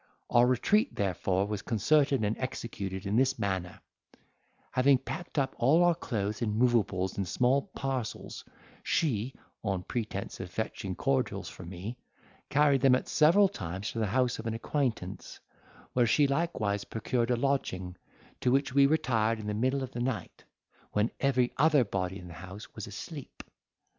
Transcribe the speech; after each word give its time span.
Our 0.31 0.47
retreat, 0.47 0.95
therefore, 0.95 1.45
was 1.45 1.61
concerted 1.61 2.25
and 2.25 2.35
executed 2.39 3.05
in 3.05 3.17
this 3.17 3.37
manner: 3.37 3.79
Having 4.71 4.97
packed 4.97 5.37
up 5.37 5.53
all 5.59 5.83
our 5.83 5.93
clothes 5.93 6.41
and 6.41 6.55
moveables 6.57 7.19
in 7.19 7.25
small 7.25 7.67
parcels, 7.75 8.43
she 8.81 9.35
(on 9.63 9.83
pretence 9.83 10.39
of 10.39 10.49
fetching 10.49 10.95
cordials 10.95 11.49
for 11.49 11.65
me) 11.67 11.99
carried 12.49 12.81
them 12.81 12.95
at 12.95 13.07
several 13.09 13.47
times 13.47 13.91
to 13.91 13.99
the 13.99 14.07
house 14.07 14.39
of 14.39 14.47
an 14.47 14.55
acquaintance, 14.55 15.39
where 15.93 16.07
she 16.07 16.25
likewise 16.25 16.83
procured 16.83 17.29
a 17.29 17.35
lodging, 17.37 17.95
to 18.39 18.49
which 18.51 18.73
we 18.73 18.87
retired 18.87 19.39
in 19.39 19.45
the 19.45 19.53
middle 19.53 19.83
of 19.83 19.91
the 19.91 20.01
night, 20.01 20.45
when 20.93 21.11
every 21.19 21.53
other 21.57 21.83
body 21.83 22.17
in 22.17 22.27
the 22.27 22.33
house 22.33 22.73
was 22.73 22.87
asleep. 22.87 23.43